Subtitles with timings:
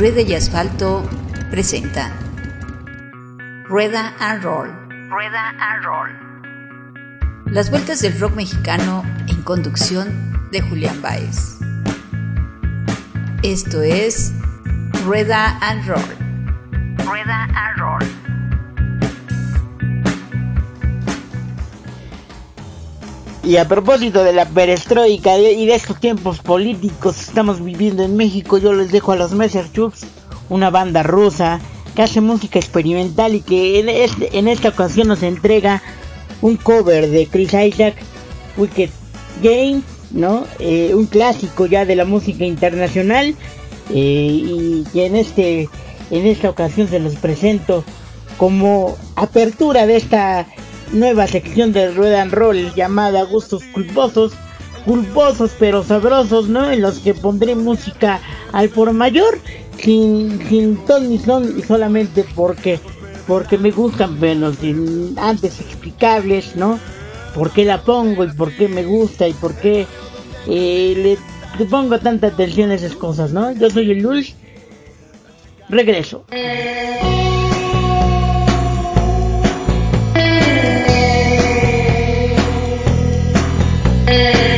[0.00, 1.06] Rueda y Asfalto
[1.50, 2.10] presenta
[3.64, 4.70] Rueda and Roll.
[5.10, 6.08] Rueda and Roll.
[7.52, 11.58] Las vueltas del rock mexicano en conducción de Julián Baez.
[13.42, 14.32] Esto es
[15.04, 17.04] Rueda and Roll.
[17.06, 17.39] Rueda
[23.50, 28.16] Y a propósito de la perestroika y de estos tiempos políticos que estamos viviendo en
[28.16, 30.06] México, yo les dejo a los Messer Chups,
[30.48, 31.60] una banda rusa
[31.96, 35.82] que hace música experimental y que en, este, en esta ocasión nos entrega
[36.42, 37.96] un cover de Chris Isaac,
[38.56, 38.90] Wicked
[39.42, 39.82] Game,
[40.12, 40.44] ¿no?
[40.60, 43.34] Eh, un clásico ya de la música internacional
[43.92, 45.68] eh, y que en este
[46.12, 47.82] en esta ocasión se los presento
[48.36, 50.46] como apertura de esta
[50.92, 54.32] nueva sección de Rueda and Roll llamada Gustos Culposos,
[54.84, 56.70] culposos pero sabrosos, ¿no?
[56.70, 58.20] En los que pondré música
[58.52, 59.38] al por mayor,
[59.78, 62.80] sin, sin ton ni son, y solamente porque,
[63.26, 66.78] porque me gustan, pero sin antes explicables, ¿no?
[67.34, 69.86] Por qué la pongo y por qué me gusta y por qué
[70.46, 71.18] eh,
[71.58, 73.52] le, pongo tanta atención a esas cosas, ¿no?
[73.52, 74.34] Yo soy el Luz,
[75.68, 76.24] regreso.
[84.10, 84.49] Hey.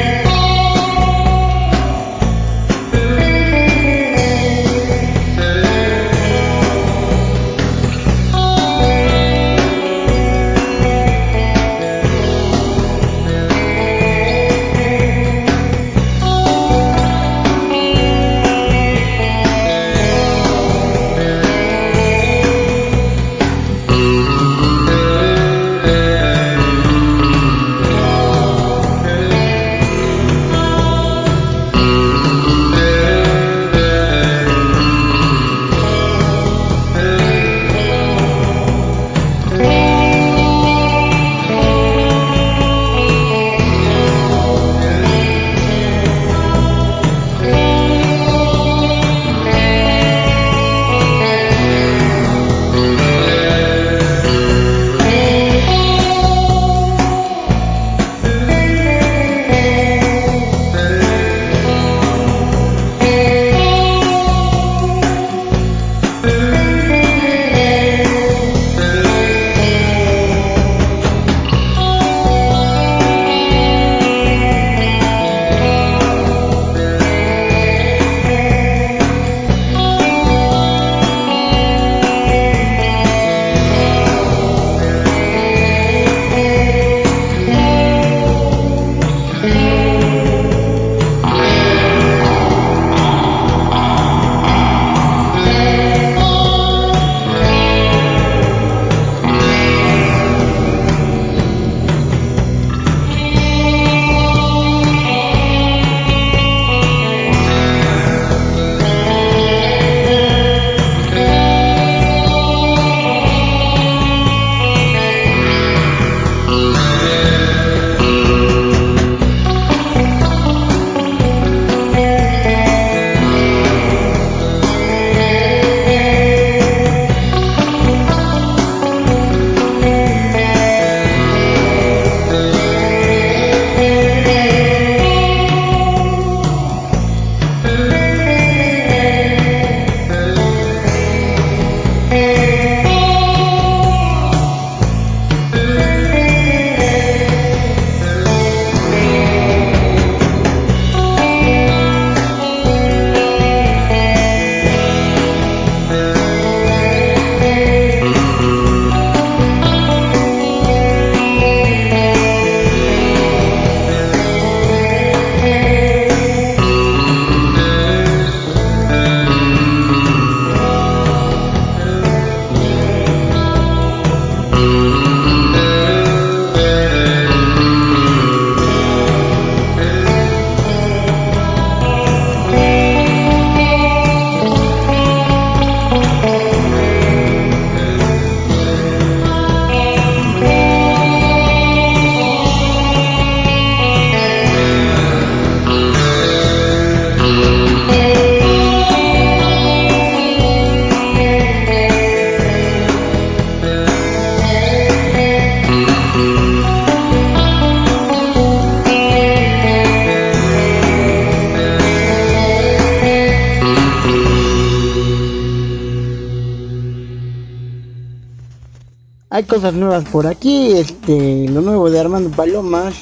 [219.62, 222.94] Cosas nuevas por aquí, este, lo nuevo de Armando Palomas,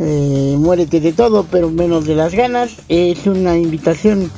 [0.00, 4.28] eh, muérete de todo, pero menos de las ganas, es una invitación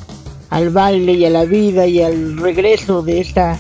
[0.51, 3.59] al baile y a la vida y al regreso de esta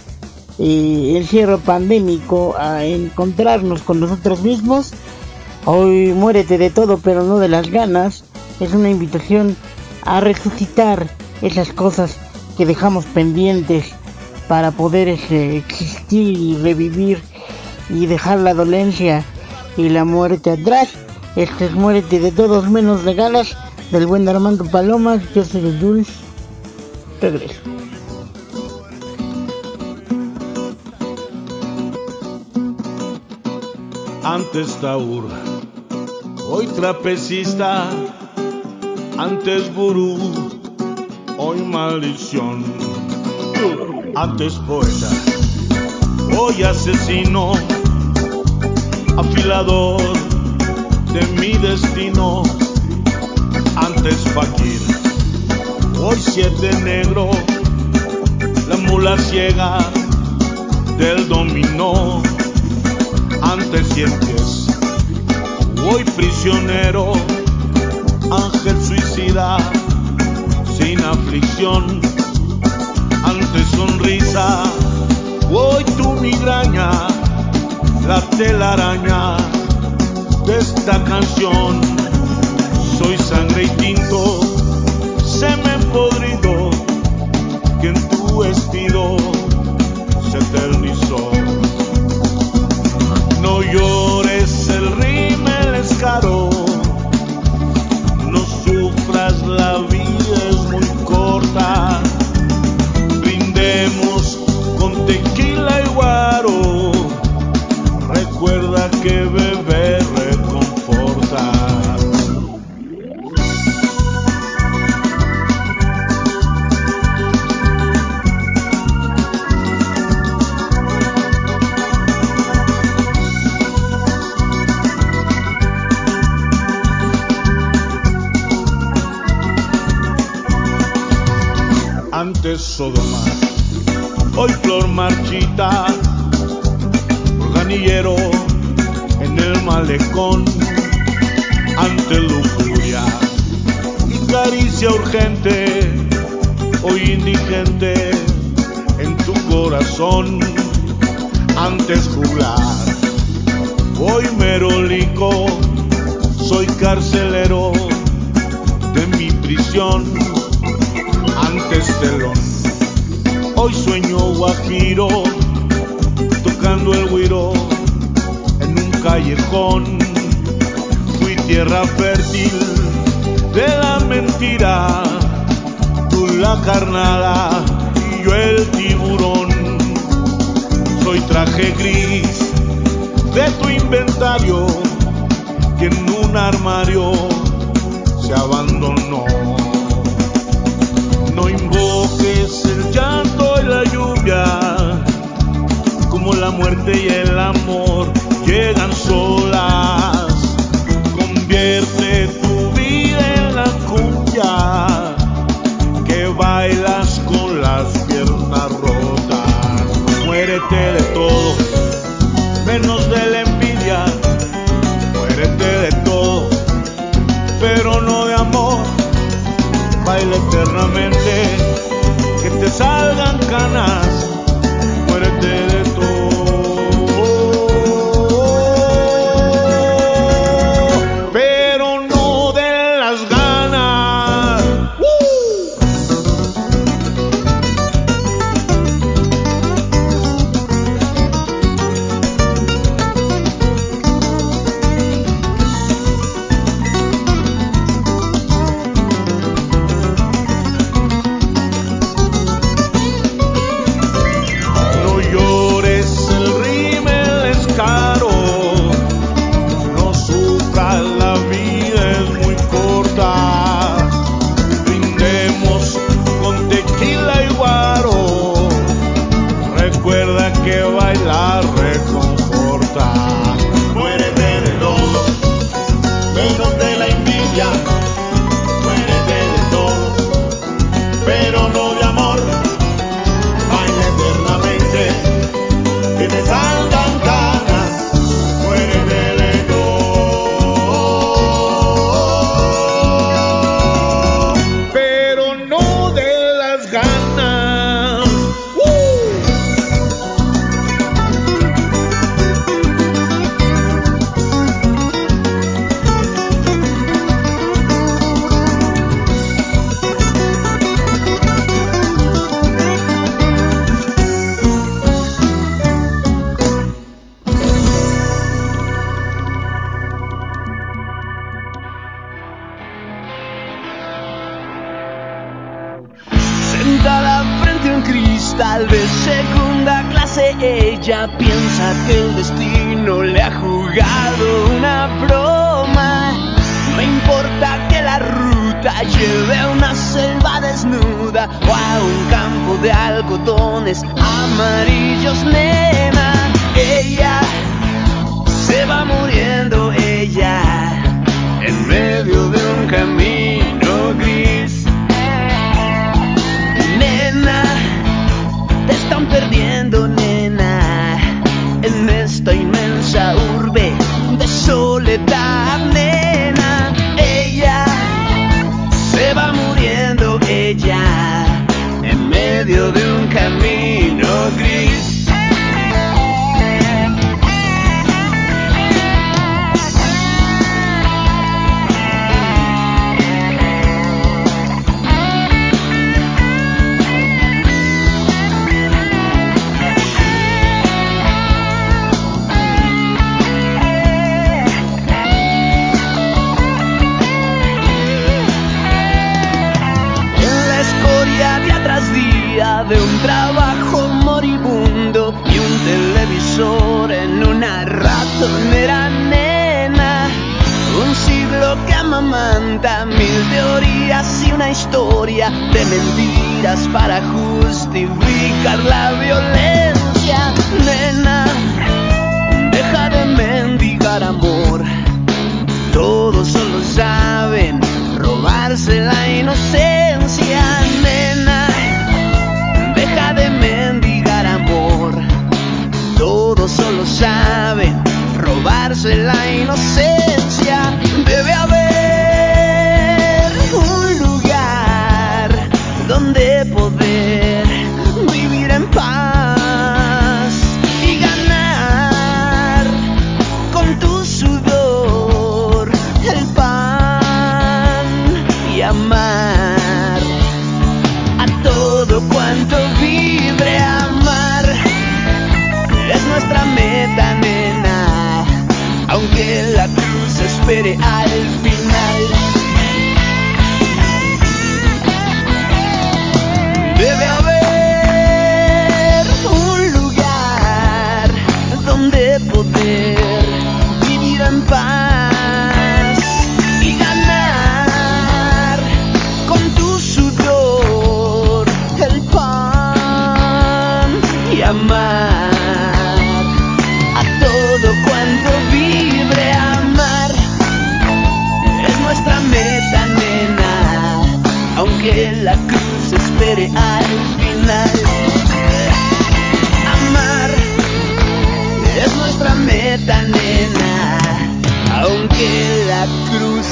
[0.59, 4.93] eh, encierro pandémico a encontrarnos con nosotros mismos.
[5.65, 8.25] Hoy muérete de todo, pero no de las ganas.
[8.61, 9.57] Es una invitación
[10.03, 11.09] a resucitar
[11.41, 12.19] esas cosas
[12.59, 13.87] que dejamos pendientes
[14.49, 17.23] para poder este, existir y revivir
[17.89, 19.25] y dejar la dolencia
[19.77, 20.89] y la muerte atrás.
[21.37, 23.57] Este es Muérete de todos menos de ganas
[23.91, 25.23] del buen Armando Palomas.
[25.35, 26.09] Yo soy el Jules.
[27.21, 27.61] Regreso.
[34.23, 35.25] Antes Taur,
[36.49, 37.89] hoy trapecista,
[39.19, 40.19] antes gurú,
[41.37, 42.65] hoy maldición
[44.17, 45.11] antes poeta,
[46.37, 47.53] hoy asesino,
[49.17, 50.01] afilador
[51.13, 52.43] de mi destino,
[53.77, 54.81] antes fakir,
[56.01, 57.31] hoy siete negro,
[58.69, 59.79] la mula ciega
[60.99, 62.23] del dominó,
[63.43, 64.69] antes sientes,
[65.91, 67.13] hoy prisionero,
[68.31, 69.59] ángel suicida,
[70.77, 72.01] sin aflicción.
[73.25, 74.65] Ante sonrisa,
[75.51, 76.91] hoy tu migraña,
[78.07, 79.37] la telaraña
[80.47, 81.81] de esta canción.
[82.99, 84.41] Soy sangre y tinto,
[85.25, 86.71] semen podrido,
[87.81, 88.14] que en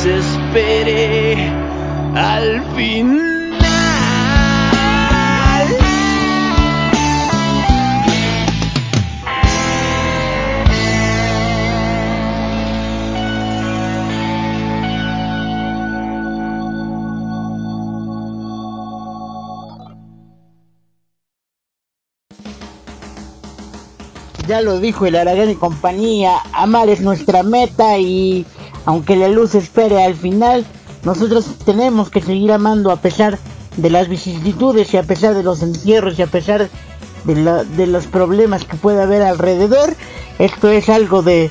[0.03, 1.49] cruz espere
[2.15, 3.23] al final.
[24.49, 28.45] Ya lo dijo el Aragán y compañía, amar es nuestra meta y
[28.87, 30.65] aunque la luz espere al final,
[31.05, 33.39] nosotros tenemos que seguir amando a pesar
[33.77, 36.69] de las vicisitudes y a pesar de los encierros y a pesar
[37.25, 39.95] de, la- de los problemas que pueda haber alrededor.
[40.39, 41.51] Esto es algo de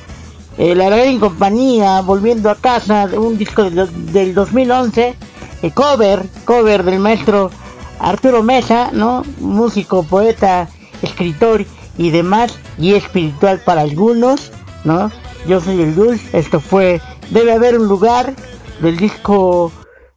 [0.58, 5.14] el Aragán y compañía, volviendo a casa, un disco del, del 2011,
[5.62, 7.50] el cover, cover del maestro
[7.98, 9.22] Arturo Mesa, ¿no?
[9.38, 10.68] Músico, poeta,
[11.00, 11.64] escritor
[11.96, 14.50] y demás, y espiritual para algunos,
[14.84, 15.10] ¿no?
[15.48, 18.34] Yo soy el Dulce, esto fue Debe haber un lugar
[18.80, 19.72] del disco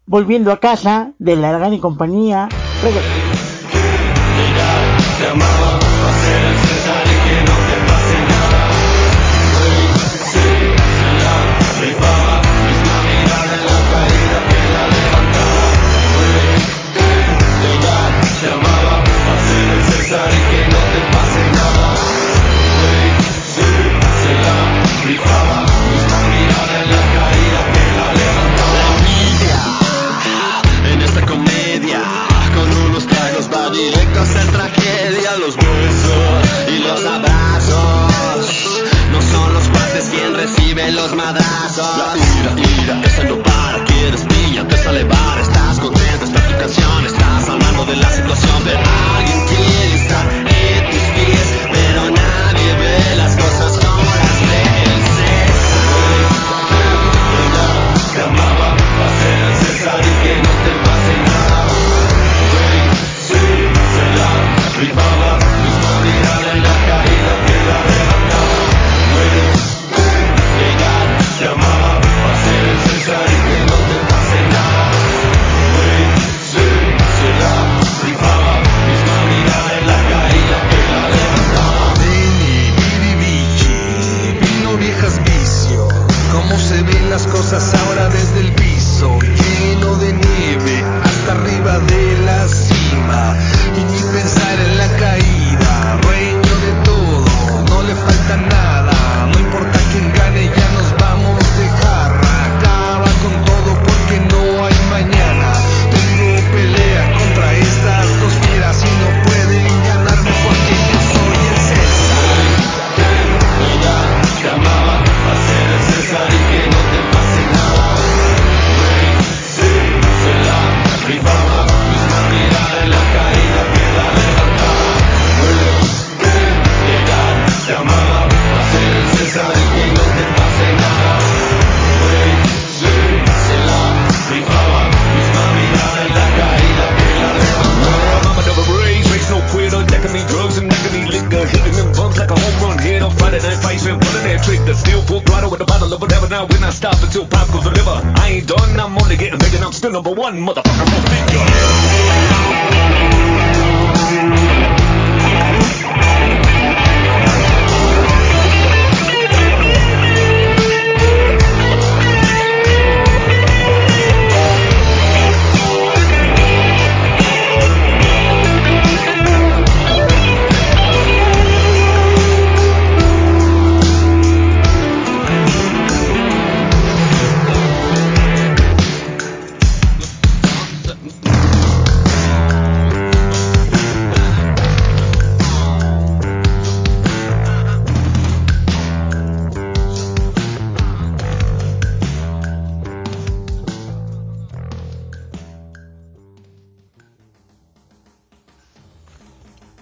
[0.07, 2.47] Volviendo a casa de la y compañía.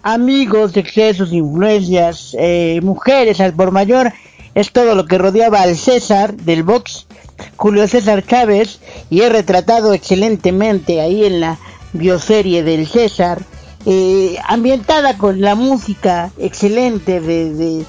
[0.03, 4.13] Amigos, excesos, influencias, eh, mujeres al por mayor,
[4.53, 7.07] es todo lo que rodeaba al César del box,
[7.55, 11.57] Julio César Chávez, y he retratado excelentemente ahí en la
[11.93, 13.41] bioserie del César,
[13.85, 17.85] eh, ambientada con la música excelente de, de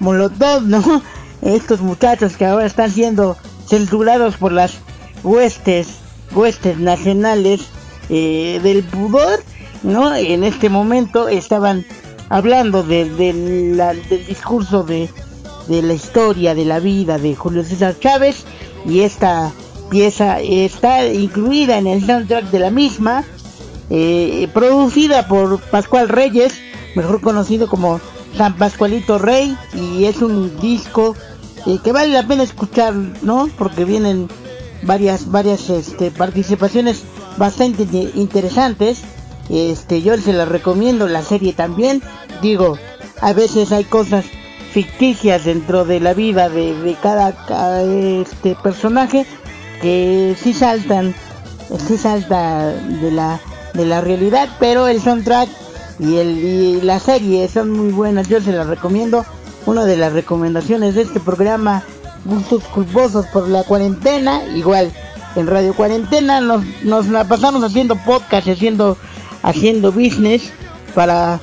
[0.00, 1.02] Molotov, ¿no?
[1.42, 4.78] Estos muchachos que ahora están siendo censurados por las
[5.22, 5.88] huestes,
[6.34, 7.60] huestes nacionales
[8.08, 9.40] eh, del pudor
[9.82, 10.14] ¿no?
[10.14, 11.84] En este momento estaban
[12.28, 15.08] hablando de, del discurso de,
[15.68, 18.44] de la historia, de la vida de Julio César Chávez
[18.86, 19.52] y esta
[19.90, 23.24] pieza está incluida en el soundtrack de la misma,
[23.90, 26.54] eh, producida por Pascual Reyes,
[26.94, 28.00] mejor conocido como
[28.36, 31.16] San Pascualito Rey, y es un disco
[31.66, 33.48] eh, que vale la pena escuchar, ¿no?
[33.56, 34.28] Porque vienen
[34.82, 37.02] varias, varias este, participaciones
[37.36, 39.02] bastante interesantes.
[39.50, 42.02] Este, yo se la recomiendo, la serie también.
[42.42, 42.78] Digo,
[43.20, 44.24] a veces hay cosas
[44.72, 49.26] ficticias dentro de la vida de, cada, este personaje
[49.80, 51.14] que sí saltan,
[51.86, 53.40] sí salta de la,
[53.74, 55.48] de la realidad, pero el soundtrack
[55.98, 59.24] y, el, y la serie son muy buenas, yo se las recomiendo.
[59.66, 61.82] Una de las recomendaciones de este programa,
[62.24, 64.92] Gustos Culposos por la Cuarentena, igual
[65.36, 68.96] en Radio Cuarentena nos, nos la pasamos haciendo podcast, haciendo
[69.42, 70.50] haciendo business
[70.94, 71.40] para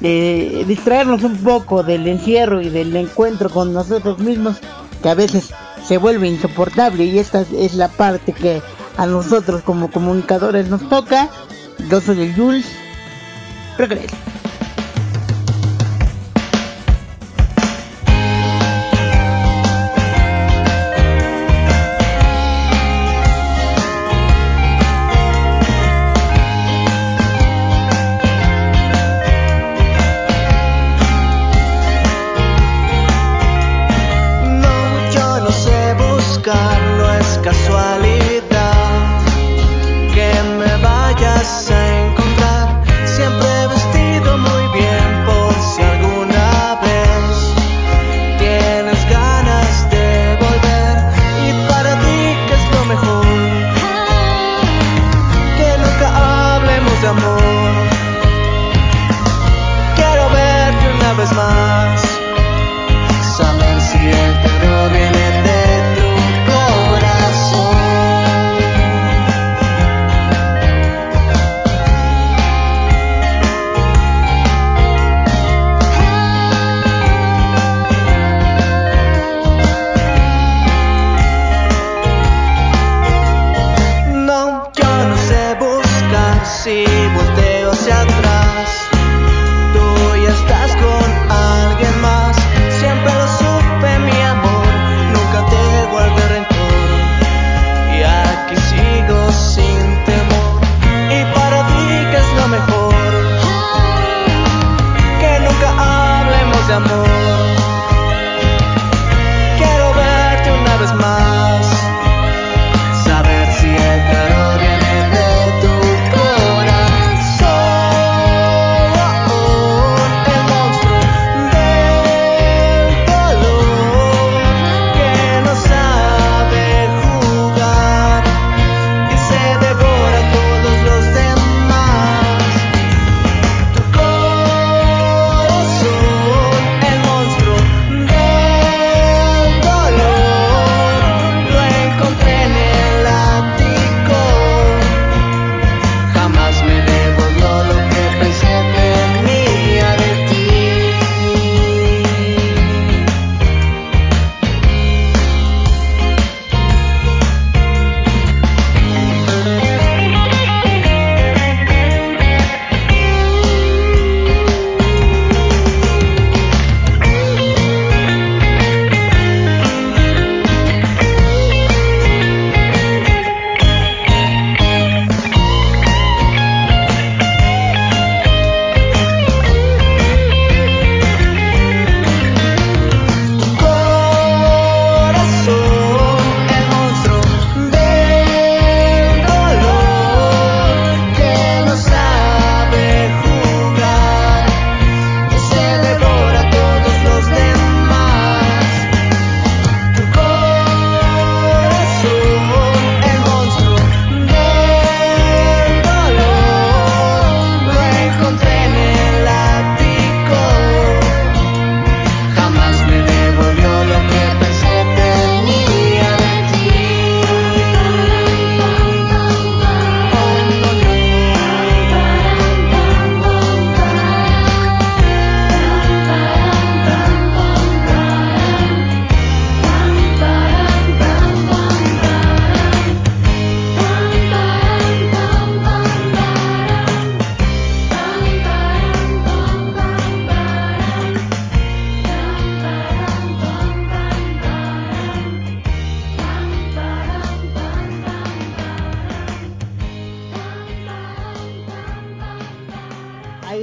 [0.00, 4.56] eh, distraernos un poco del encierro y del encuentro con nosotros mismos
[5.02, 5.52] que a veces
[5.84, 8.62] se vuelve insoportable y esta es la parte que
[8.96, 11.28] a nosotros como comunicadores nos toca.
[11.90, 12.66] Yo soy el Jules.
[13.78, 14.14] Regreso.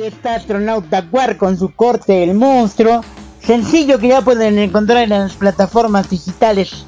[0.10, 3.04] Está Astronauta War con su corte El Monstruo.
[3.42, 6.86] Sencillo que ya pueden encontrar en las plataformas digitales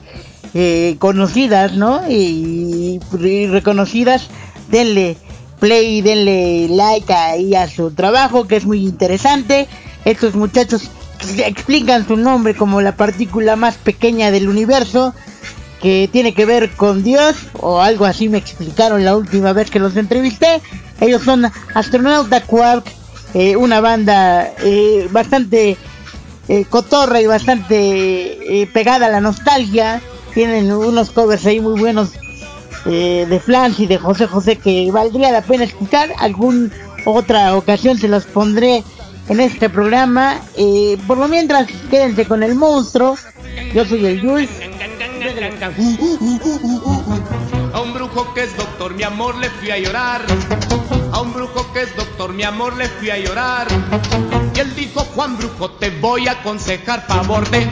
[0.54, 2.02] eh, conocidas, ¿no?
[2.10, 4.28] Y, y reconocidas.
[4.70, 5.18] Denle
[5.60, 9.68] play, denle like ahí a su trabajo que es muy interesante.
[10.04, 10.90] Estos muchachos
[11.38, 15.14] explican su nombre como la partícula más pequeña del universo
[15.82, 19.80] que tiene que ver con Dios o algo así me explicaron la última vez que
[19.80, 20.62] los entrevisté.
[21.00, 22.86] Ellos son Astronauta Quark,
[23.34, 25.78] eh, una banda eh, bastante
[26.48, 30.02] eh, cotorra y bastante pegada a la nostalgia.
[30.34, 32.12] Tienen unos covers ahí muy buenos
[32.86, 36.10] de Flans y de José José que valdría la pena escuchar.
[36.17, 36.72] Algún
[37.06, 38.84] otra ocasión se los pondré
[39.30, 40.41] en este programa.
[41.08, 43.15] por lo mientras, quédense con el monstruo.
[43.74, 44.50] Yo soy el Jules.
[48.12, 50.21] Un brujo que es doctor, mi amor, le fui a llorar.
[51.13, 53.67] A un brujo que es doctor, mi amor, le fui a llorar.
[54.54, 57.69] Y él dijo, Juan Brujo, te voy a aconsejar favor de...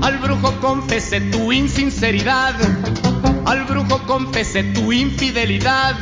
[0.00, 2.54] Al brujo confesé tu insinceridad
[3.46, 5.96] al brujo confesé tu infidelidad.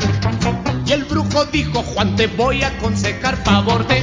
[0.87, 4.03] Y el brujo dijo, Juan, te voy a aconsejar favor de...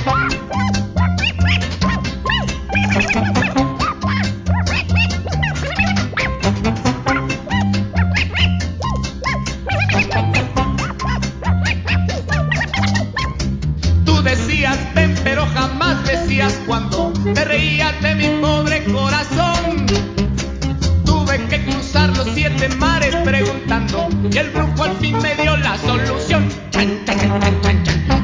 [24.39, 26.47] el brujo al fin me dio la solución.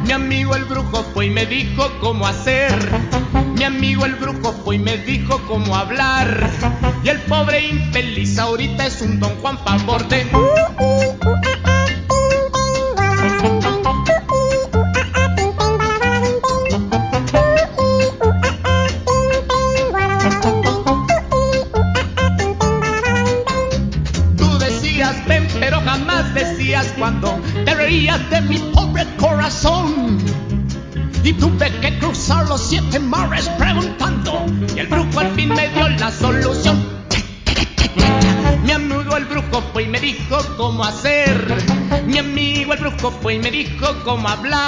[0.05, 2.73] Mi amigo el brujo fue y me dijo cómo hacer.
[3.55, 6.49] Mi amigo el brujo fue y me dijo cómo hablar.
[7.03, 10.25] Y el pobre infeliz ahorita es un don Juan favor de...
[44.05, 44.64] me dijo cómo hablar.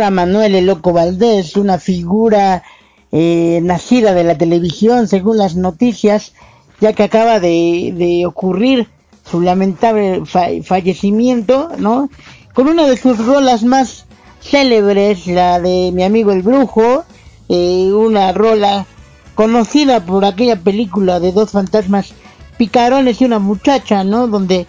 [0.00, 2.62] A Manuel el Loco Valdés, una figura
[3.10, 6.32] eh, nacida de la televisión, según las noticias,
[6.80, 8.88] ya que acaba de, ocurrir
[9.30, 12.08] su lamentable fa- fallecimiento, ¿no?
[12.54, 14.06] Con una de sus rolas más
[14.40, 17.04] célebres, la de mi amigo el brujo,
[17.48, 18.86] eh, una rola
[19.34, 22.12] conocida por aquella película de dos fantasmas
[22.56, 24.26] picarones y una muchacha, ¿no?
[24.28, 24.66] Donde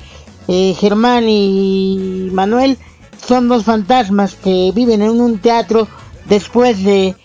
[0.47, 2.77] eh, Germán y Manuel
[3.27, 5.87] son dos fantasmas que viven en un teatro
[6.25, 7.15] después de,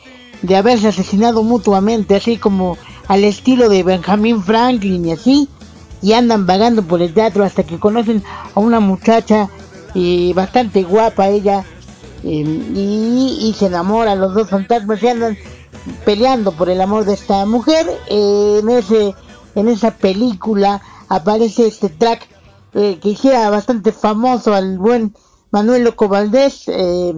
[0.43, 5.49] de haberse asesinado mutuamente, así como al estilo de Benjamin Franklin y así,
[6.03, 8.23] y andan vagando por el teatro hasta que conocen
[8.55, 9.49] a una muchacha
[9.95, 11.65] eh, bastante guapa ella
[12.23, 15.37] eh, y, y se enamoran los dos fantasmas y andan
[16.05, 17.87] peleando por el amor de esta mujer.
[18.09, 19.15] En ese
[19.55, 22.29] en esa película aparece este track
[22.75, 25.15] eh, que hiciera bastante famoso al buen
[25.51, 27.15] Manuel Loco Valdés, eh,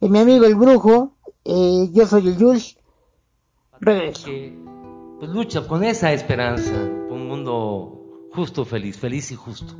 [0.00, 2.76] eh, mi amigo el brujo, eh, yo soy el Jules.
[3.80, 4.26] Regreso.
[4.26, 4.58] que
[5.18, 6.72] pues, lucha con esa esperanza
[7.08, 9.74] por un mundo justo, feliz, feliz y justo.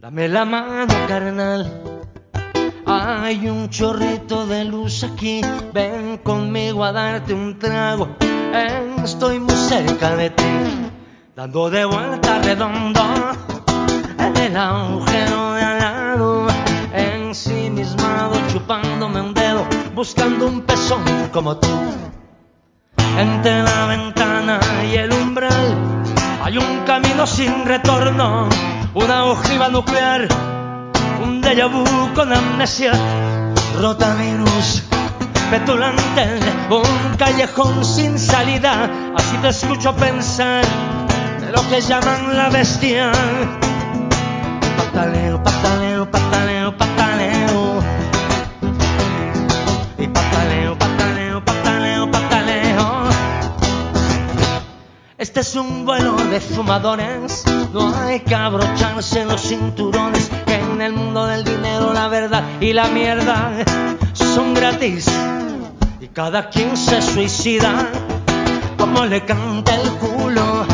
[0.00, 1.82] Dame la mano, carnal.
[2.86, 5.40] Hay un chorrito de luz aquí.
[5.72, 8.08] Ven conmigo a darte un trago.
[9.02, 10.44] Estoy muy cerca de ti,
[11.34, 13.00] dando de vuelta redondo
[14.18, 15.53] en el agujero.
[18.54, 21.68] Chupándome un dedo, buscando un pezón como tú.
[23.18, 25.74] Entre la ventana y el umbral
[26.44, 28.48] hay un camino sin retorno,
[28.94, 30.28] una ojiva nuclear,
[31.22, 32.92] un déjà vu con amnesia,
[33.80, 34.84] rotavirus,
[35.50, 36.38] petulante,
[36.70, 38.90] un callejón sin salida.
[39.16, 40.64] Así te escucho pensar
[41.40, 43.10] de lo que llaman la bestia.
[44.76, 47.63] Pataleo, pataleo, pataleo, pataleo.
[55.24, 60.92] Este es un vuelo de fumadores, no hay que abrocharse los cinturones, que en el
[60.92, 63.52] mundo del dinero la verdad y la mierda
[64.12, 65.06] son gratis.
[65.98, 67.90] Y cada quien se suicida
[68.76, 70.66] como le canta el culo.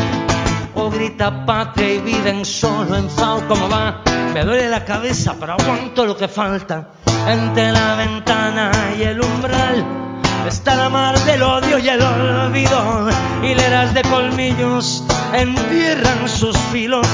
[0.75, 4.01] O grita patria y vida en solo enfado como va.
[4.33, 6.89] Me duele la cabeza, pero aguanto lo que falta.
[7.25, 10.10] Entre la ventana y el umbral
[10.47, 13.09] está la mar del odio y el olvido.
[13.43, 17.07] Hileras de colmillos entierran sus filos.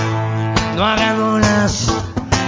[0.76, 1.92] No hagan olas,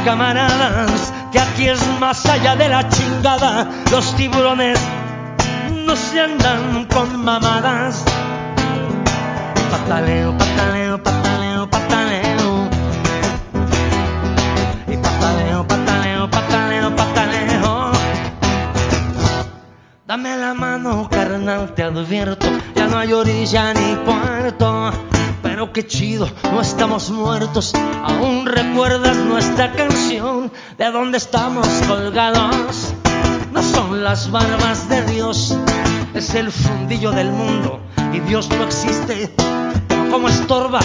[0.06, 3.70] camaradas, que aquí es más allá de la chingada.
[3.92, 4.80] Los tiburones
[5.86, 8.04] no se andan con mamadas.
[9.72, 10.88] Pataleo, pataleo,
[20.10, 22.48] Dame la mano, carnal, te advierto.
[22.74, 24.91] Ya no hay orilla ni puerto.
[25.43, 27.76] Pero qué chido, no estamos muertos.
[28.04, 30.52] Aún recuerdas nuestra canción.
[30.80, 32.95] De dónde estamos colgados.
[33.52, 35.56] No son las barbas de Dios,
[36.15, 37.80] es el fundillo del mundo.
[38.12, 39.32] Y Dios no existe,
[39.88, 40.80] pero como estorba.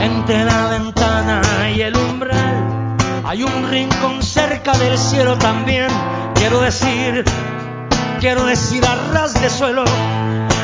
[0.00, 1.42] Entre la ventana
[1.76, 5.88] y el umbral hay un rincón cerca del cielo también.
[6.34, 7.24] Quiero decir,
[8.20, 9.84] quiero decir a ras de suelo,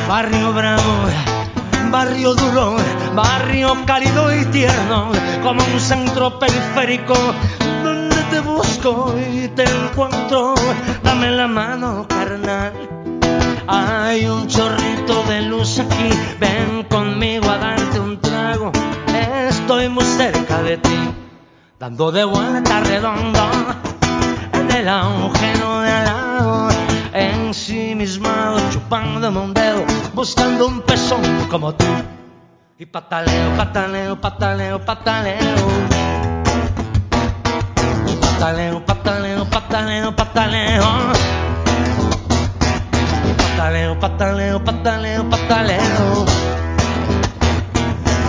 [0.07, 1.05] barrio bravo,
[1.89, 2.75] barrio duro,
[3.15, 7.15] barrio cálido y tierno, como un centro periférico
[7.83, 10.55] donde te busco y te encuentro.
[11.03, 12.73] Dame la mano, carnal.
[13.67, 18.71] Hay un chorrito de luz aquí, ven conmigo a darte un trago.
[19.49, 20.99] Estoy muy cerca de ti,
[21.79, 23.39] dando de vuelta redondo
[24.53, 26.24] en el agujero de lado,
[27.15, 31.85] ensimismado, chupándome un dedo, buscando un pezón como tú.
[32.77, 35.39] Y pataleo, pataleo, pataleo, pataleo.
[38.05, 40.83] Y pataleo, pataleo, pataleo, pataleo.
[43.37, 46.25] Pataleo, pataleo, pataleo, pataleo.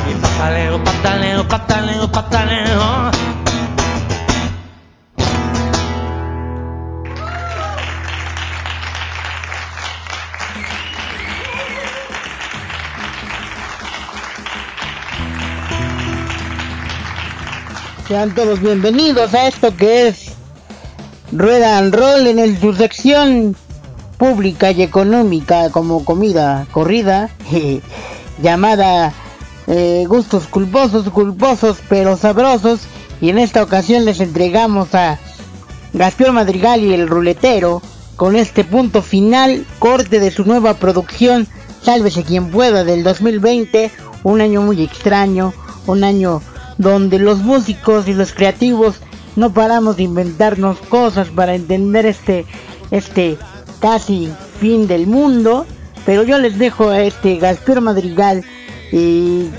[0.08, 3.35] Y pataleo, pataleo, pataleo, pataleo.
[18.08, 20.32] Sean todos bienvenidos a esto que es
[21.32, 23.56] Rueda and Roll en el- su sección
[24.16, 27.30] pública y económica como comida corrida
[28.42, 29.12] llamada
[29.66, 32.80] eh, gustos culposos, culposos pero sabrosos
[33.20, 35.18] y en esta ocasión les entregamos a
[35.92, 37.82] Gaspior Madrigal y el ruletero
[38.14, 41.46] con este punto final corte de su nueva producción
[41.82, 43.90] Sálvese quien pueda del 2020
[44.22, 45.52] un año muy extraño
[45.86, 46.40] un año
[46.78, 49.00] donde los músicos y los creativos
[49.34, 52.46] no paramos de inventarnos cosas para entender este
[52.90, 53.38] este
[53.80, 55.66] casi fin del mundo.
[56.04, 58.44] Pero yo les dejo a este Gaspar Madrigal
[58.92, 59.50] y,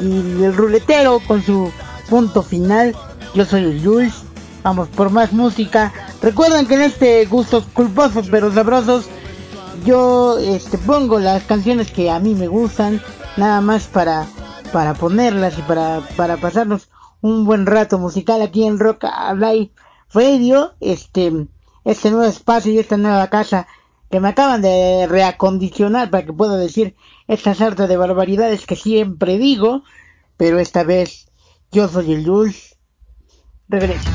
[0.41, 1.71] el ruletero con su
[2.09, 2.95] punto final.
[3.35, 4.13] Yo soy el Jules.
[4.63, 5.93] Vamos por más música.
[6.21, 9.05] Recuerden que en este gustos culposos pero sabrosos
[9.85, 13.01] yo este pongo las canciones que a mí me gustan
[13.37, 14.25] nada más para
[14.73, 16.89] para ponerlas y para para pasarnos
[17.21, 19.71] un buen rato musical aquí en Rock Live
[20.13, 21.47] Radio este
[21.83, 23.67] este nuevo espacio y esta nueva casa
[24.09, 26.95] que me acaban de reacondicionar para que pueda decir
[27.27, 29.83] esta sarta de barbaridades que siempre digo
[30.37, 31.27] pero esta vez
[31.71, 32.77] yo soy el Jules.
[33.67, 34.09] Regreso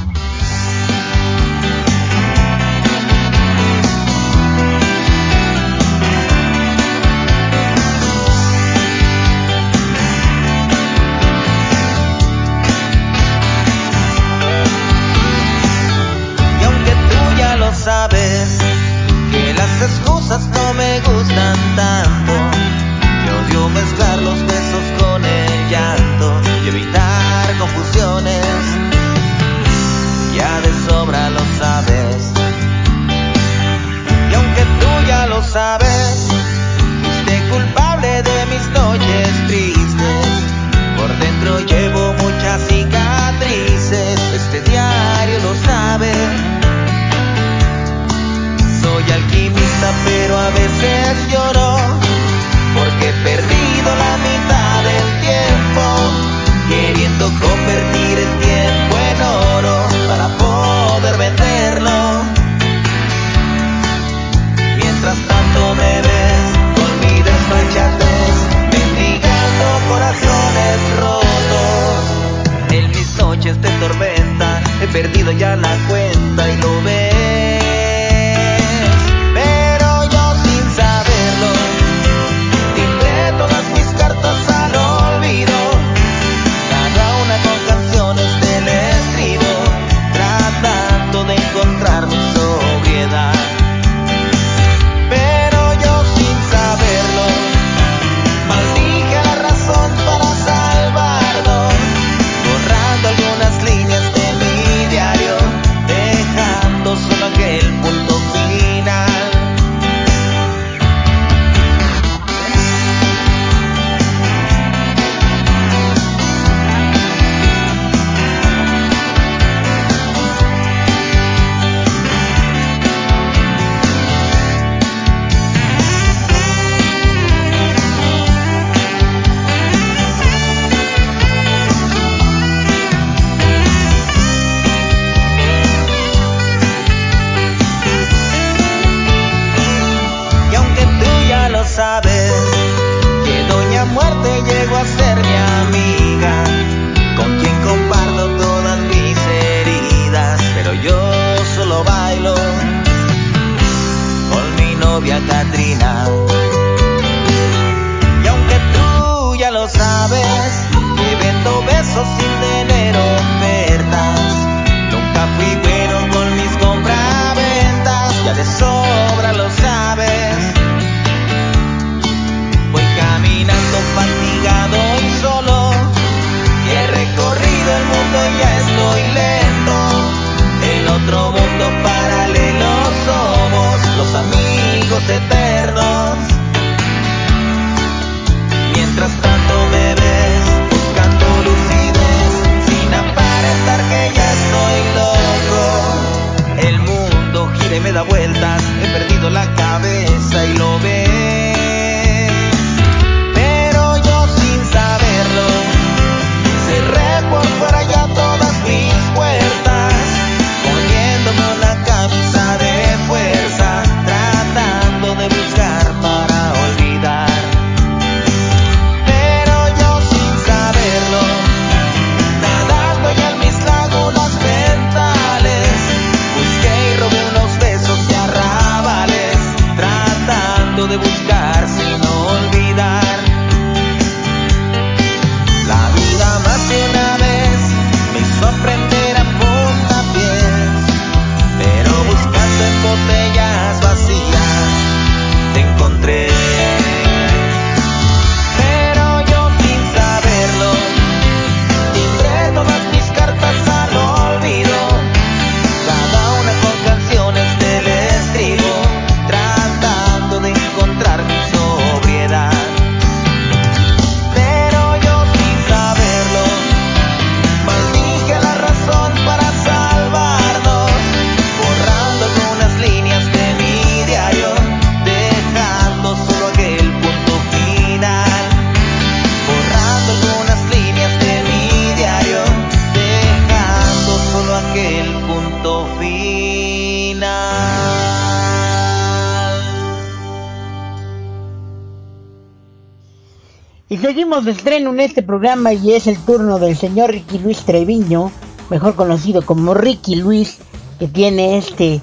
[294.02, 298.30] seguimos de estreno en este programa y es el turno del señor Ricky Luis Treviño,
[298.68, 300.58] mejor conocido como Ricky Luis,
[300.98, 302.00] que tiene este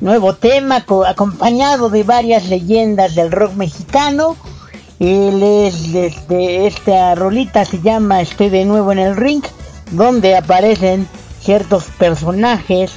[0.00, 4.36] nuevo tema co- acompañado de varias leyendas del rock mexicano.
[4.98, 9.42] Él es este, esta rolita se llama Estoy de nuevo en el ring,
[9.92, 11.06] donde aparecen
[11.40, 12.92] ciertos personajes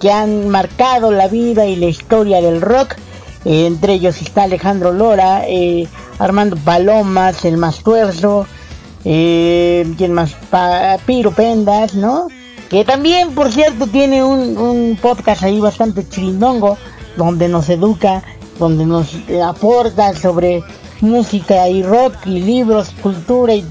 [0.00, 2.96] que han marcado la vida y la historia del rock.
[3.44, 5.88] Eh, entre ellos está Alejandro Lora, eh,
[6.18, 8.46] Armando Palomas, el más tuerzo,
[9.04, 10.36] eh, ¿quién más?
[11.06, 12.28] Piro Pendas, ¿no?
[12.70, 16.78] Que también, por cierto, tiene un, un podcast ahí bastante chirindongo,
[17.16, 18.22] donde nos educa,
[18.58, 20.62] donde nos eh, aporta sobre
[21.00, 23.66] música y rock y libros, cultura y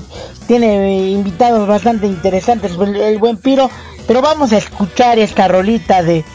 [0.48, 3.70] tiene eh, invitados bastante interesantes el, el buen Piro,
[4.06, 6.26] pero vamos a escuchar esta rolita de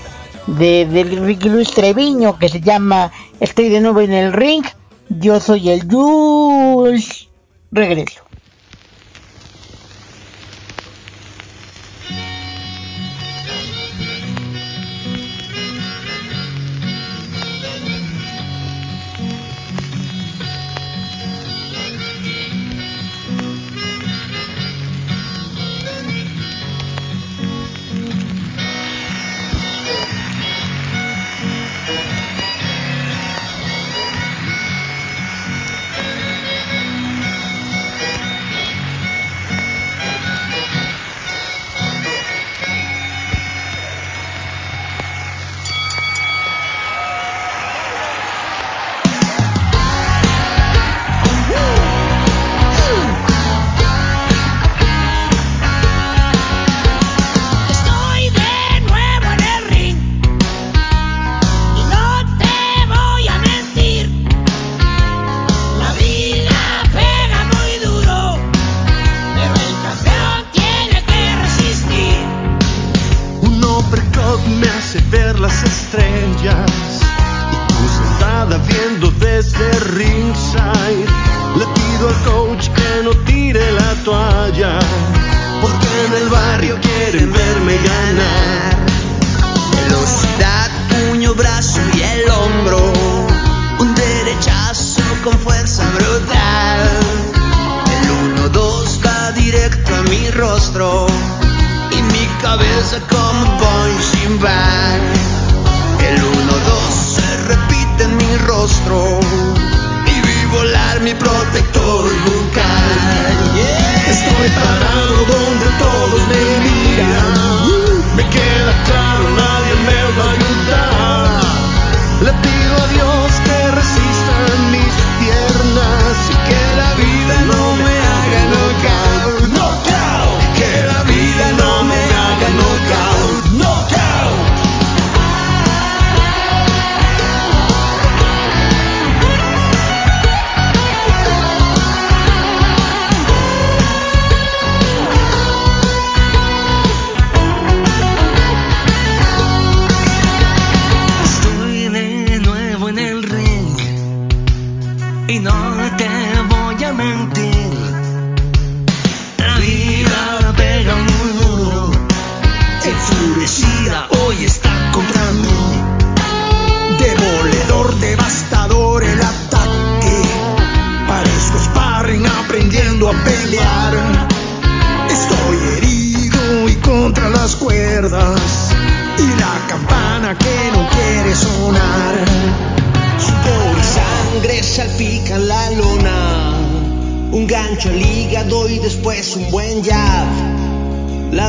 [0.47, 3.11] de, de Ricky Luis Treviño que se llama
[3.41, 4.65] Estoy de nuevo en el ring,
[5.09, 7.29] yo soy el Jules.
[7.71, 8.26] Regreso.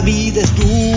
[0.01, 0.96] Vida es dura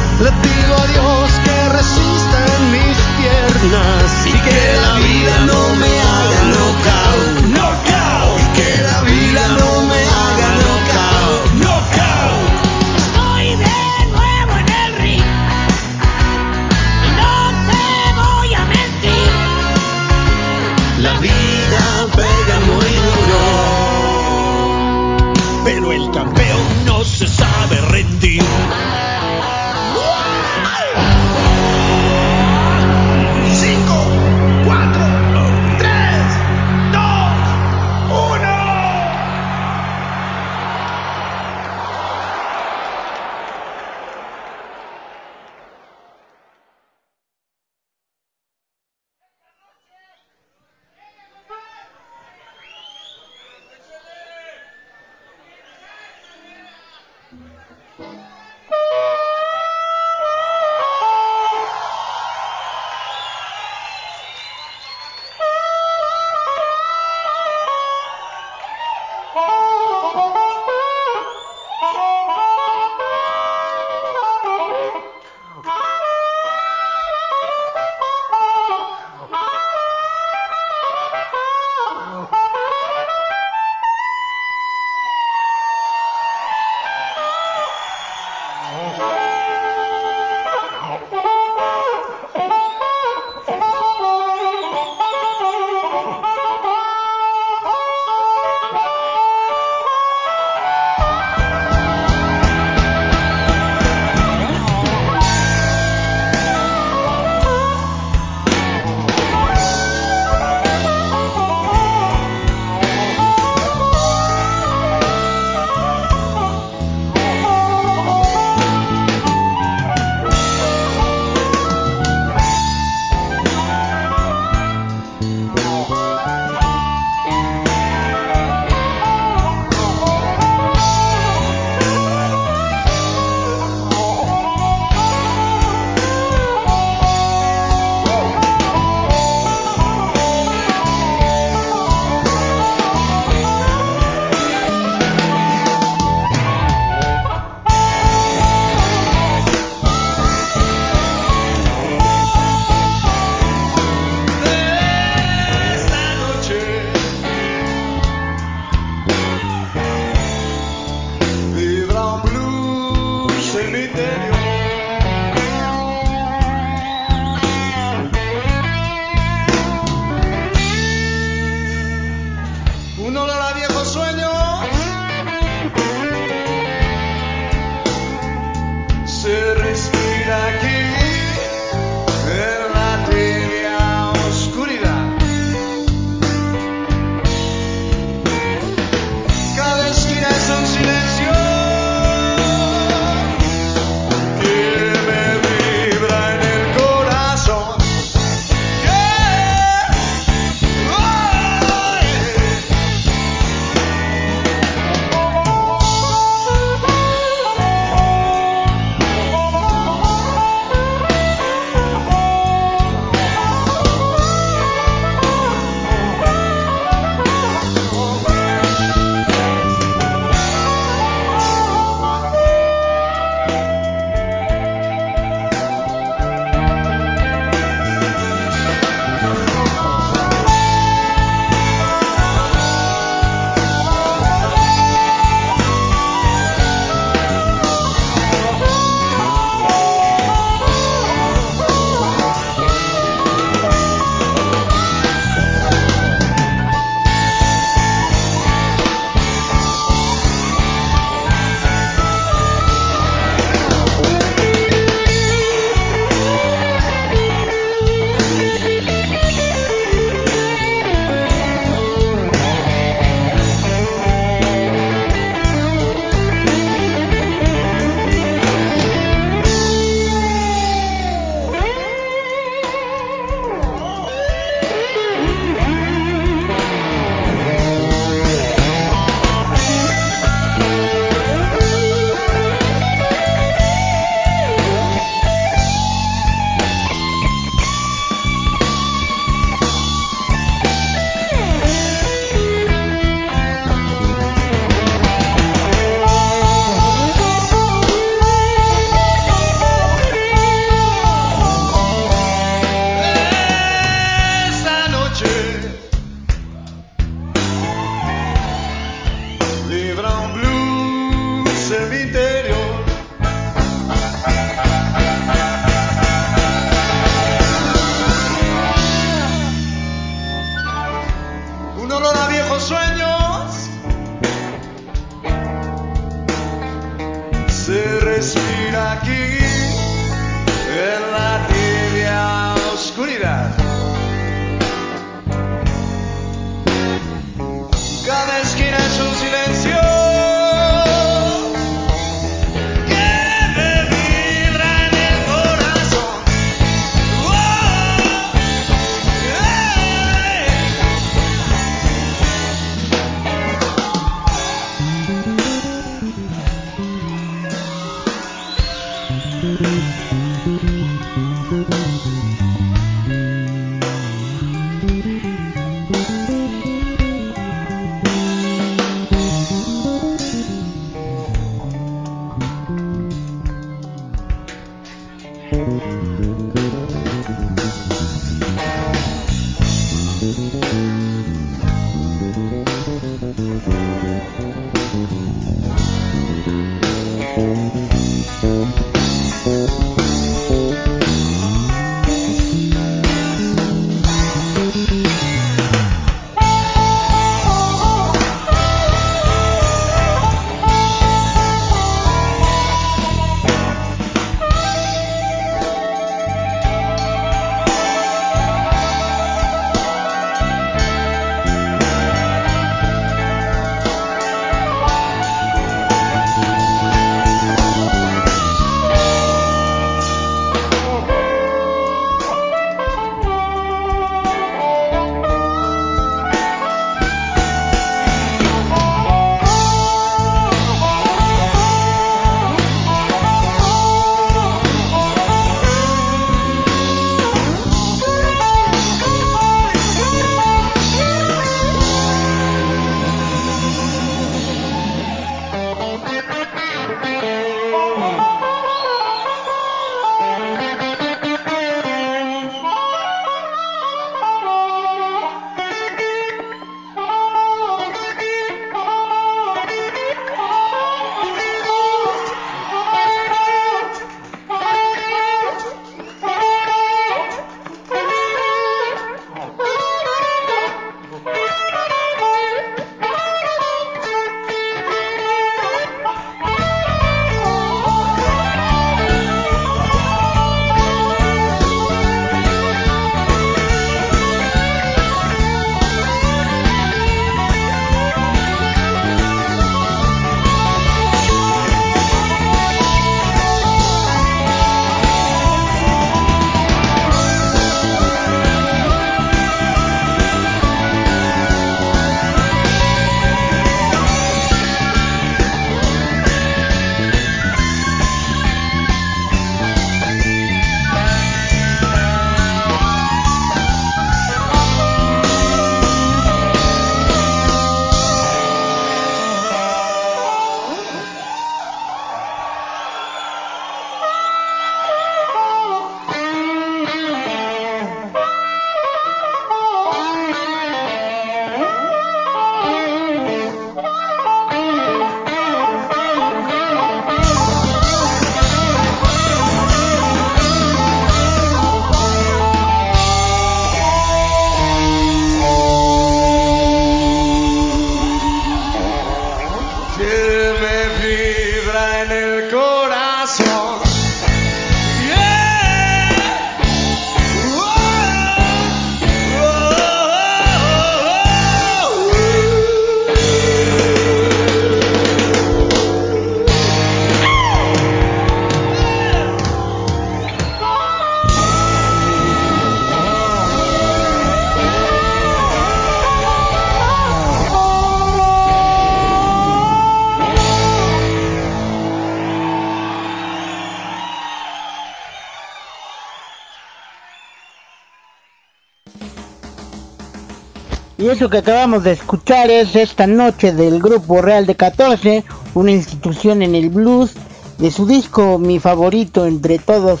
[591.10, 596.40] eso que acabamos de escuchar es esta noche del grupo Real de 14, una institución
[596.40, 597.14] en el blues,
[597.58, 600.00] de su disco mi favorito entre todos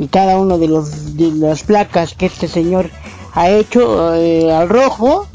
[0.00, 2.90] y cada uno de, los, de las placas que este señor
[3.34, 5.28] ha hecho eh, al rojo,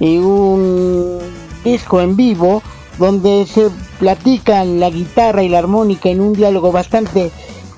[0.00, 1.20] y un
[1.62, 2.60] disco en vivo
[2.98, 3.70] donde se
[4.00, 7.30] platican la guitarra y la armónica en un diálogo bastante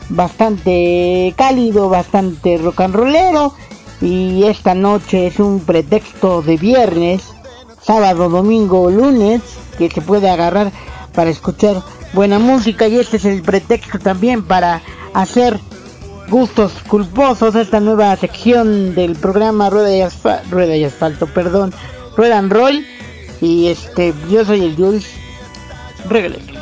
[0.09, 3.53] bastante cálido, bastante rock and rollero
[4.01, 7.23] y esta noche es un pretexto de viernes,
[7.83, 9.43] sábado, domingo, lunes
[9.79, 10.73] que se puede agarrar
[11.15, 11.83] para escuchar
[12.13, 12.89] buena música.
[12.89, 14.83] Y este es el pretexto también para
[15.15, 15.59] hacer
[16.29, 21.73] gustos culposos esta nueva sección del programa Rueda y, Asfalto, Rueda y Asfalto, perdón,
[22.17, 22.85] Rueda and Roll.
[23.41, 25.07] Y este yo soy el Jules.
[26.09, 26.56] Regreso.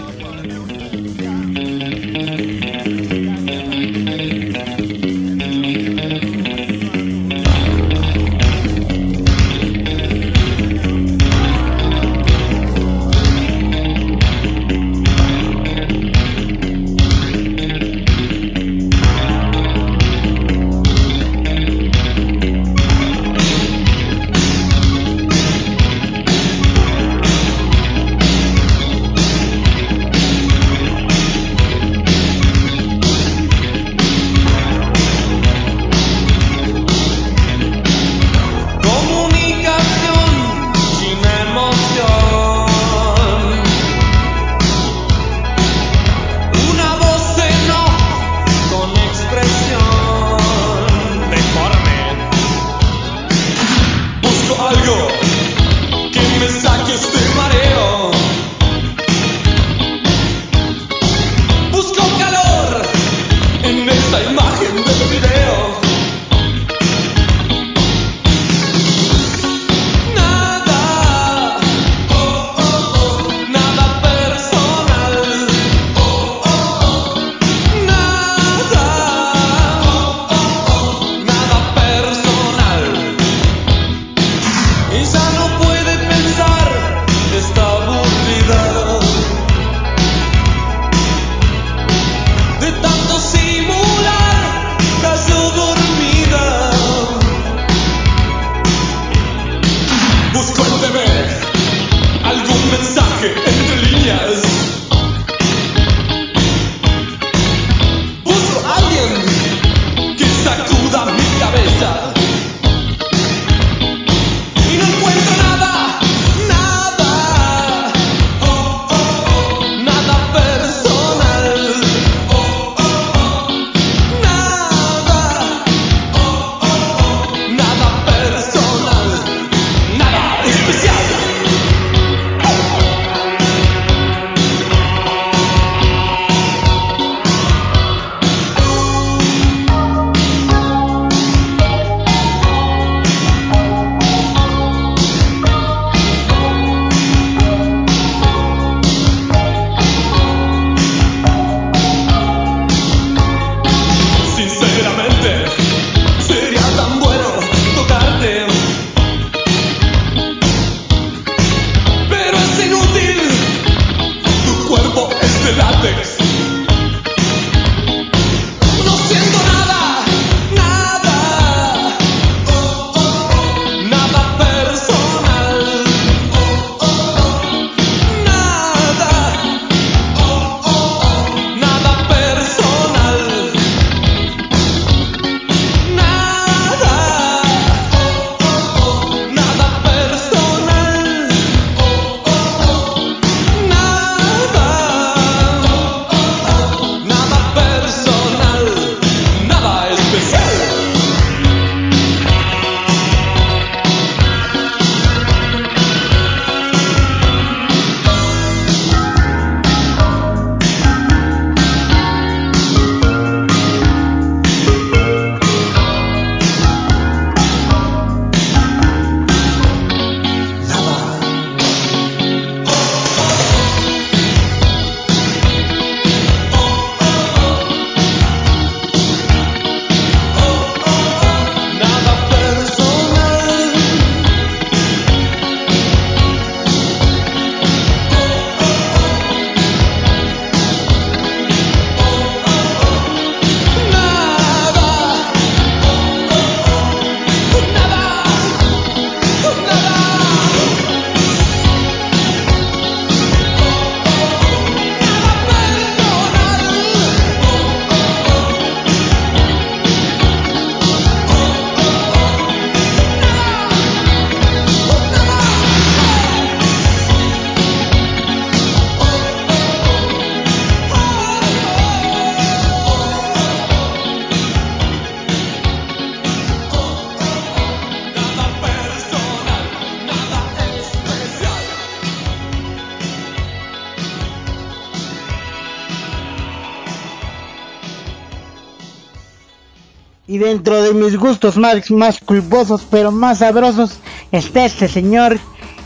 [290.34, 294.00] Y dentro de mis gustos más, más culposos, pero más sabrosos,
[294.32, 295.38] está este señor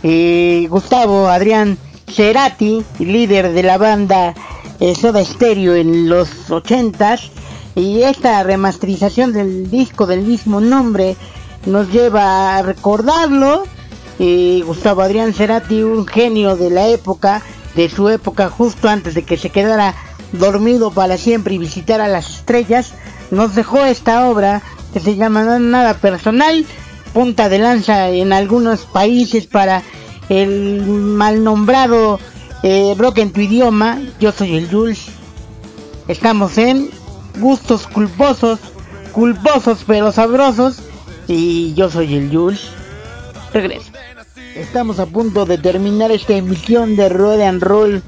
[0.03, 1.76] eh, Gustavo Adrián
[2.11, 4.32] Cerati, líder de la banda
[4.80, 7.30] eh, Soda Stereo en los ochentas.
[7.74, 11.14] Y esta remasterización del disco del mismo nombre
[11.66, 13.64] nos lleva a recordarlo.
[14.18, 17.42] Eh, Gustavo Adrián Cerati, un genio de la época,
[17.76, 19.94] de su época justo antes de que se quedara
[20.32, 22.94] dormido para siempre y visitara las estrellas,
[23.31, 24.62] nos dejó esta obra
[24.93, 26.64] que se llama Nada Personal,
[27.12, 29.83] punta de lanza en algunos países para
[30.29, 32.18] el mal nombrado
[32.62, 33.99] eh, en tu idioma.
[34.20, 35.07] Yo soy el Jules.
[36.07, 36.91] Estamos en
[37.39, 38.59] gustos culposos,
[39.12, 40.81] culposos pero sabrosos.
[41.26, 42.70] Y yo soy el Jules.
[43.53, 43.91] Regreso.
[44.55, 48.03] Estamos a punto de terminar esta emisión de Road and Roll.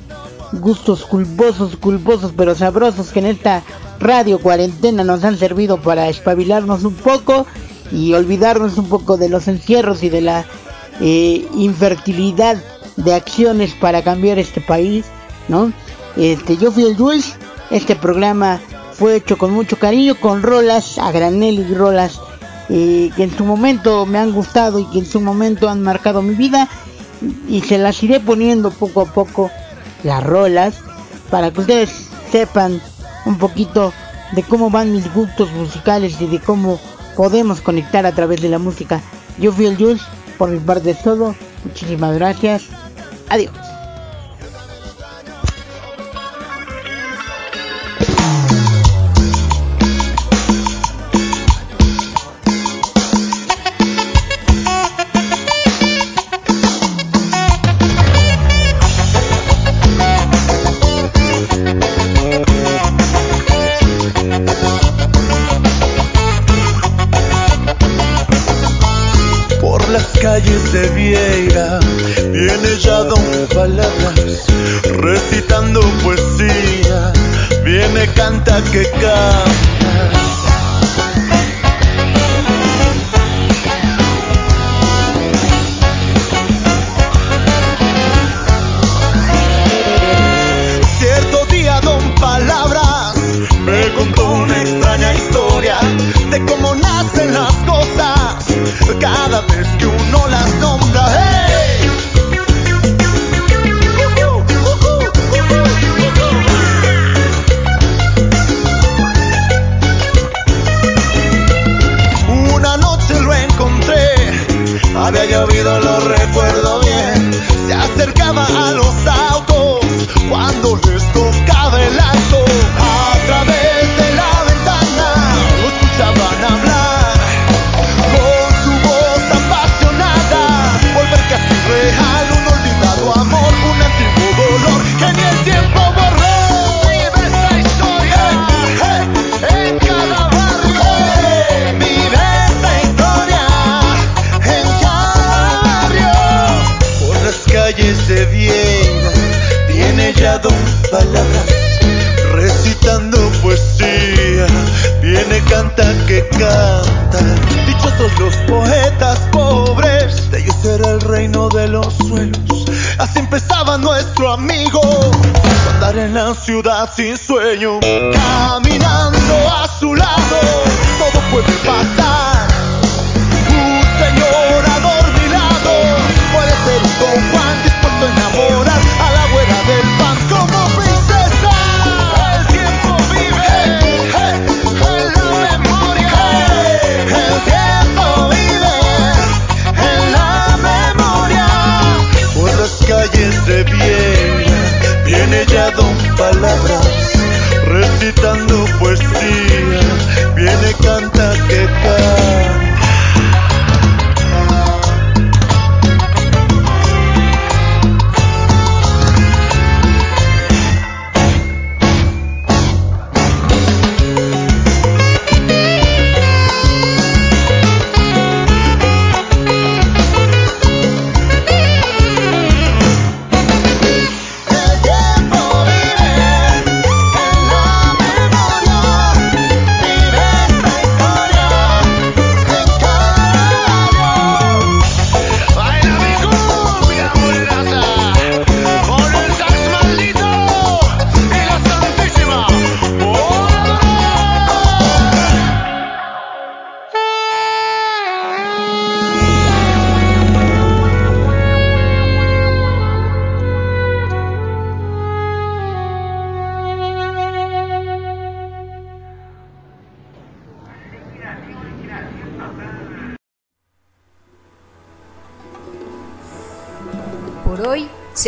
[0.52, 3.62] Gustos culposos, culposos pero sabrosos que en esta
[3.98, 7.46] radio cuarentena nos han servido para espabilarnos un poco
[7.92, 10.44] y olvidarnos un poco de los encierros y de la
[11.00, 12.56] eh, infertilidad
[12.96, 15.04] de acciones para cambiar este país,
[15.48, 15.72] ¿no?
[16.16, 17.36] Este, yo fui el Jules,
[17.70, 18.60] este programa
[18.92, 22.20] fue hecho con mucho cariño, con rolas a granel y rolas
[22.68, 26.22] eh, que en su momento me han gustado y que en su momento han marcado
[26.22, 26.68] mi vida
[27.48, 29.50] y se las iré poniendo poco a poco
[30.02, 30.76] las rolas
[31.30, 32.80] para que ustedes sepan
[33.26, 33.92] un poquito
[34.32, 36.80] de cómo van mis gustos musicales y de cómo
[37.16, 39.00] podemos conectar a través de la música.
[39.38, 40.02] Yo fui el Jules,
[40.38, 41.34] por mi parte es todo.
[41.64, 42.64] Muchísimas gracias.
[43.28, 43.69] Adiós.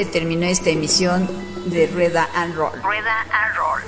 [0.03, 1.29] Se terminó esta emisión
[1.67, 2.73] de Rueda and Roll.
[2.83, 3.81] Rueda and Roll.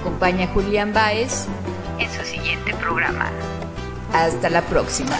[0.00, 1.46] Acompaña a Julián Baez
[2.00, 3.30] en su siguiente programa.
[4.12, 5.16] Hasta la próxima.